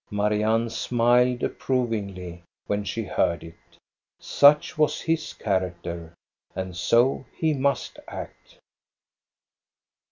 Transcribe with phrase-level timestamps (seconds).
[0.09, 3.53] Marianne smiled approv ingly when she heard it:
[4.19, 6.11] such was his character,
[6.55, 8.57] and so he must act.